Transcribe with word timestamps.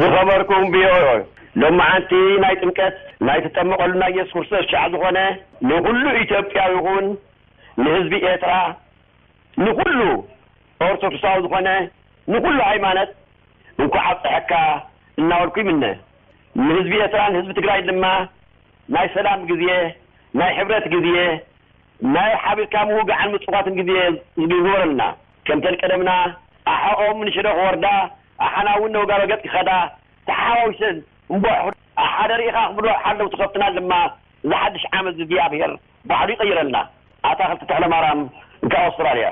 ዝኸበርኩም 0.00 0.64
ብኦዮ 0.72 0.90
ሎማዓንቲ 1.62 2.10
ናይ 2.42 2.54
ጥምቀት 2.60 2.94
ናይ 3.28 3.38
ተጠመቐሉና 3.44 4.04
የሱስ 4.18 4.32
ክርስቶሻዕ 4.50 4.84
ዝኾነ 4.92 5.18
ንኩሉ 5.70 6.02
ኢትዮጵያዊ 6.22 6.72
ኹን 6.84 7.06
ንህዝቢ 7.82 8.12
ኤርትራ 8.30 8.52
ንኩሉ 9.64 9.98
ኦርቶክርስታዊ 10.86 11.36
ዝኾነ 11.46 11.68
ንኩሉ 12.34 12.56
ሃይማኖት 12.70 13.10
እንኳዓብ 13.82 14.16
ፅሐካ 14.24 14.52
እናበልኩ 15.22 15.56
ይምነ 15.62 15.84
ንህዝቢ 16.66 16.94
ኤርትራ 17.04 17.20
ንህዝቢ 17.34 17.52
ትግራይ 17.58 17.82
ድማ 17.90 18.06
ናይ 18.96 19.06
ሰላም 19.18 19.42
ግዜ 19.52 19.66
ናይ 20.40 20.50
ሕብረት 20.60 20.86
ግዜ 20.94 21.08
ናይ 22.14 22.30
ሓቢርካ 22.44 22.74
ምውግዓን 22.90 23.30
ምፅቃትን 23.34 23.74
ግዜ 23.82 23.90
ገበረልና 24.52 25.02
ከምተን 25.48 25.76
ቀደምና 25.82 26.10
ኣሓቆም 26.72 27.18
ንሽረኽ 27.28 27.56
ወርዳ 27.66 27.86
ኣሓና 28.44 28.68
እውን 28.78 28.94
ደወጋበገፅ 28.96 29.40
ክኸዳ 29.46 29.70
ተሓዋዊስን 30.28 30.96
ምበዕሑ 31.34 31.68
ኣብ 32.02 32.08
ሓደ 32.14 32.30
ሪኢካ 32.40 32.58
ክብሎ 32.72 32.88
ሓለው 33.04 33.26
ትኸፍትና 33.34 33.64
ድማ 33.76 33.92
ዝ 34.44 34.50
ሓድሽ 34.62 34.84
ዓመት 34.98 35.14
ዝዝያብሔር 35.20 35.72
ባዕሉ 36.10 36.28
ይቀይረልና 36.34 36.76
ኣታ 37.30 37.40
ክልቲተክሊማራም 37.50 38.20
እ 38.64 38.68
ኣስትራልያ 38.88 39.26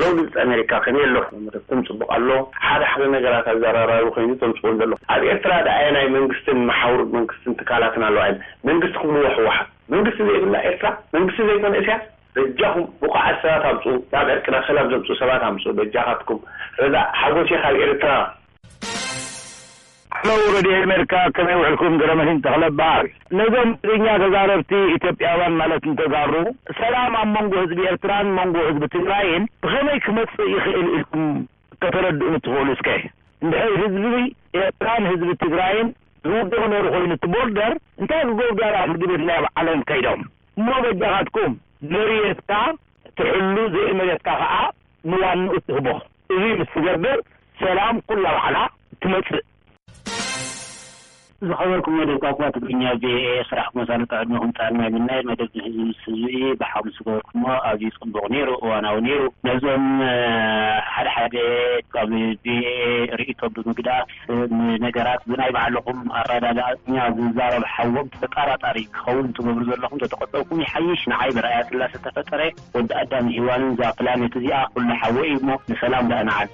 ኣ 0.00 0.10
ንፂ 0.16 0.20
ኣሜሪካ 0.44 0.72
ከንእ 0.84 1.02
ኣለኩኩም 1.06 1.82
ፅቡቅ 1.88 2.08
ኣሎ 2.16 2.28
ሓደ 2.66 2.82
ሓደ 2.90 3.02
ነገራት 3.16 3.46
ኣዘራራቢ 3.54 4.04
ኮይኑ 4.16 4.30
ቶንፅን 4.42 4.78
ዘሎ 4.80 4.92
ኣብ 5.14 5.24
ኤርትራ 5.32 5.52
ድኣይ 5.66 5.88
ናይ 5.96 6.06
መንግስትን 6.16 6.60
ማሓውርግ 6.70 7.10
መንግስትን 7.18 7.56
ትካላትን 7.62 8.04
ኣለዋ 8.08 8.24
መንግስቲ 8.70 8.94
ክብልዎ 9.02 9.24
ኣሕዋሓ 9.32 9.58
መንግስቲ 9.94 10.18
ዘይብላ 10.30 10.56
ኤርትራ 10.70 10.88
መንግስቲ 11.16 11.40
ዘይኮነ 11.50 11.74
እስያ 11.82 11.96
እጃኹም 12.44 12.84
ሰባት 13.40 13.64
ኣምፁ 13.70 13.84
ካብ 14.12 14.28
ኤርትራ 14.34 14.54
ሰላም 14.68 14.86
ዘምፁ 14.92 15.08
ሰባት 15.20 15.42
ኣምፁ 15.48 15.62
በጃካትኩም 15.78 16.38
ረዳ 16.82 16.96
ሓጎሴ 17.22 17.50
ካብ 17.64 17.76
ኤርትራ 17.88 18.10
ረድዮ 20.54 20.72
ኣሜሪካ 20.84 21.14
ከመይ 21.36 21.56
ውዕልኩም 21.60 21.94
ገረ 22.00 22.10
መኒን 22.20 22.38
ተክለባሃል 22.44 23.06
ነዞም 23.38 23.70
ግርኛ 23.86 24.06
ተዛረብቲ 24.22 24.72
ኢትዮጵያዋን 24.96 25.54
ማለት 25.60 25.82
እንተጋሩ 25.90 26.32
ሰላም 26.80 27.12
ኣብ 27.20 27.28
መንጎ 27.36 27.52
ህዝቢ 27.64 27.78
ኤርትራን 27.92 28.28
መንጎ 28.38 28.56
ህዝቢ 28.68 28.84
ትግራይን 28.96 29.42
ብኸመይ 29.64 29.98
ክመፅእ 30.06 30.50
ይኽእል 30.54 30.86
ኢልኩም 30.96 31.24
ከተረድኡ 31.84 32.28
ንትክእሉስከ 32.34 32.88
እንድሕ 33.44 33.64
ህዝቢ 33.82 34.04
ኤርትራን 34.62 35.02
ህዝቢ 35.12 35.28
ትግራይን 35.44 35.88
ዙድኖሩ 36.30 36.84
ኮይኑ 36.96 37.12
ትቦርደር 37.24 37.72
እንታይ 38.00 38.22
ክጎብዳራፍግቢርና 38.28 39.30
ኣብ 39.40 39.46
ዓለም 39.60 39.80
ከይዶም 39.90 40.20
እሞ 40.60 40.68
በጃካትኩም 40.84 41.52
ሪስካ 42.10 42.50
ትሕሉ 43.18 43.56
ዘኢ 43.74 43.88
ሜድትካ 43.98 44.28
ኸዓ 44.40 44.52
ንዋኑኡትህቦ 45.10 45.86
እዙ 46.34 46.42
ምስ 46.58 46.68
ትገብር 46.74 47.18
ሰላም 47.62 47.96
ኩላ 48.08 48.24
ባዕላ 48.36 48.56
ትመጽእ 49.00 49.42
ዝኸበርኩም 51.48 51.94
መደብ 51.98 52.18
ካኳ 52.22 52.40
ትግርኛ 52.56 52.82
ቪኦኤ 53.02 53.30
ስራሕኩ 53.48 53.72
መሳረታ 53.78 54.12
ዕድሚኩምጠዕናይ 54.24 54.90
ምናይ 54.96 55.20
መደብ 55.30 55.48
ህዝቢስ 55.64 55.98
ህዝቢ 56.08 56.34
ብሓሚ 56.60 56.84
ዝገበርኩሞ 56.96 57.44
ኣዩ 57.70 57.82
ፅቡቅ 57.96 58.22
ነይሩ 58.32 58.48
እዋናዊ 58.64 58.96
ነይሩ 59.06 59.22
ነዞም 59.46 59.86
ሓደ 60.96 61.08
ሓደ 61.16 61.34
ኣብ 62.02 62.12
ቪኦኤ 62.44 62.68
ርእቶ 63.20 63.40
ብምግዳስ 63.56 64.12
ንነገራት 64.60 65.24
ብናይ 65.32 65.50
ባዓለኩም 65.56 65.98
ኣራዳዳ 66.20 66.60
ኛ 66.96 67.06
ዝዛረብ 67.18 67.66
ሓዎም 67.74 68.06
ተተጣራጣሪ 68.14 68.78
ክኸውን 68.98 69.32
ትገብሪ 69.38 69.64
ዘለኩም 69.70 70.00
ዘተቀጠብኩም 70.04 70.62
ይሓይሽ 70.64 71.02
ንዓይ 71.14 71.32
ብረኣያት 71.38 71.68
ስላስ 71.74 71.92
ዝተፈጠረ 71.98 72.40
ወዲ 72.76 72.88
ኣዳሚ 73.04 73.26
ሂዋንን 73.40 73.74
ዛ 73.80 73.90
ፕላኔት 73.98 74.36
እዚኣ 74.42 74.62
ኩሉ 74.74 74.88
ሓወ 75.02 75.18
እዩ 75.30 75.34
እሞ 75.40 75.48
ንሰላም 75.72 76.06
ዳኣንዓድ 76.12 76.48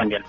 ቀንጀል 0.00 0.26